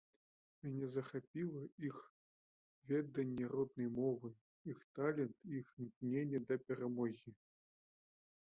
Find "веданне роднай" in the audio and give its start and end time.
2.91-3.89